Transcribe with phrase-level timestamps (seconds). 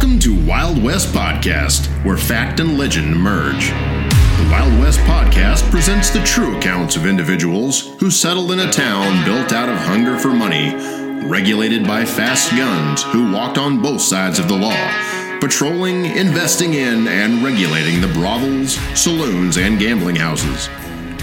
[0.00, 3.70] to Wild West Podcast, where fact and legend merge.
[3.70, 9.24] The Wild West Podcast presents the true accounts of individuals who settled in a town
[9.24, 10.74] built out of hunger for money,
[11.28, 14.90] regulated by fast guns who walked on both sides of the law,
[15.40, 20.68] patrolling, investing in, and regulating the brothels, saloons, and gambling houses.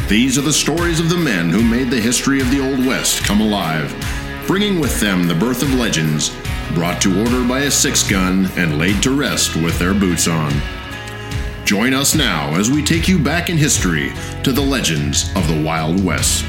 [0.08, 3.24] These are the stories of the men who made the history of the Old West
[3.24, 3.92] come alive,
[4.47, 6.36] bringing with them the birth of legends,
[6.74, 10.52] brought to order by a six gun and laid to rest with their boots on.
[11.66, 14.11] Join us now as we take you back in history
[14.43, 16.46] to the legends of the Wild West.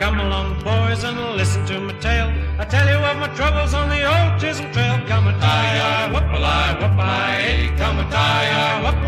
[0.00, 2.32] Come along, boys, and listen to my tale.
[2.58, 4.98] I tell you of my troubles on the old Chisholm Trail.
[5.06, 9.00] Come a tie, whoop a lie, whoop lie, come a tie, whoop.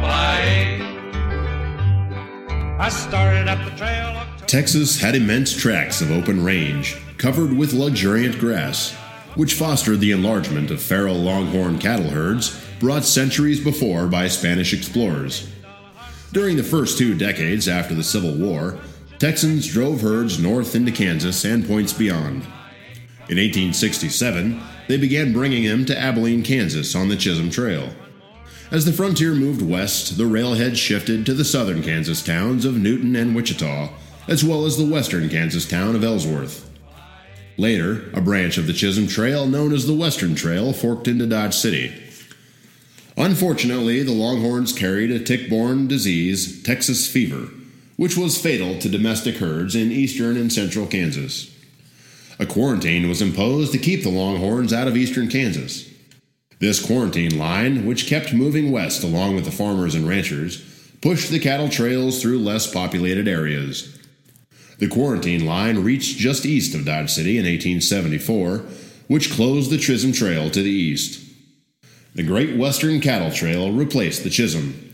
[2.79, 4.09] I started up the trail.
[4.17, 8.93] October- Texas had immense tracts of open range, covered with luxuriant grass,
[9.35, 15.49] which fostered the enlargement of feral longhorn cattle herds brought centuries before by Spanish explorers.
[16.33, 18.77] During the first two decades after the Civil War,
[19.23, 22.43] Texans drove herds north into Kansas and points beyond.
[23.29, 27.91] In 1867, they began bringing them to Abilene, Kansas on the Chisholm Trail.
[28.73, 33.15] As the frontier moved west, the railhead shifted to the southern Kansas towns of Newton
[33.15, 33.91] and Wichita,
[34.27, 36.69] as well as the western Kansas town of Ellsworth.
[37.57, 41.55] Later, a branch of the Chisholm Trail known as the Western Trail forked into Dodge
[41.55, 41.95] City.
[43.17, 47.51] Unfortunately, the Longhorns carried a tick borne disease, Texas fever,
[47.97, 51.55] which was fatal to domestic herds in eastern and central Kansas.
[52.39, 55.89] A quarantine was imposed to keep the Longhorns out of eastern Kansas.
[56.59, 60.65] This quarantine line, which kept moving west along with the farmers and ranchers,
[61.01, 63.99] pushed the cattle trails through less populated areas.
[64.79, 68.59] The quarantine line reached just east of Dodge City in 1874,
[69.09, 71.21] which closed the Chisholm Trail to the east.
[72.15, 74.92] The Great Western Cattle Trail replaced the Chisholm.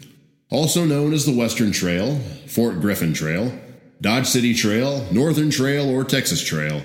[0.50, 3.52] Also known as the Western Trail, Fort Griffin Trail,
[4.00, 6.82] Dodge City Trail, Northern Trail, or Texas Trail,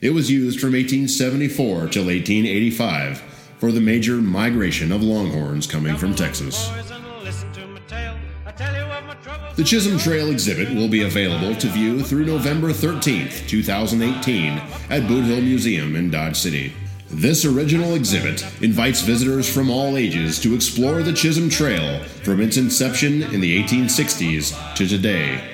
[0.00, 3.18] it was used from 1874 till 1885
[3.58, 6.70] for the major migration of longhorns coming from Texas.
[9.56, 14.52] The Chisholm Trail exhibit will be available to view through November 13, 2018,
[14.88, 16.72] at Boot Hill Museum in Dodge City.
[17.14, 22.56] This original exhibit invites visitors from all ages to explore the Chisholm Trail from its
[22.56, 25.44] inception in the 1860s to today.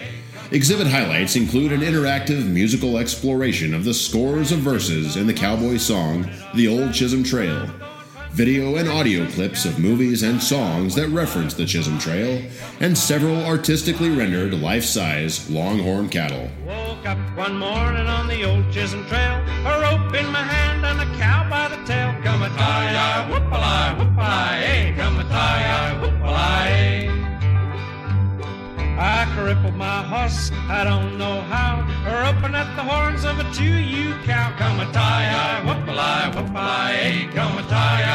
[0.52, 5.78] Exhibit highlights include an interactive musical exploration of the scores of verses in the cowboy
[5.78, 7.68] song The Old Chisholm Trail,
[8.30, 12.40] video and audio clips of movies and songs that reference the Chisholm Trail,
[12.78, 16.48] and several artistically rendered life size longhorn cattle.
[16.64, 20.77] Woke up one morning on the old Chisholm Trail, a rope in my hand
[30.08, 34.54] horse, I don't know how, roping at the horns of a two-you cow.
[34.56, 38.07] Come a tie-eye, whoop a lie, whoop a lie, hey, come a tie.